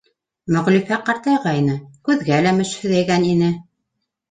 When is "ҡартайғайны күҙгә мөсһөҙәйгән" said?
1.09-3.31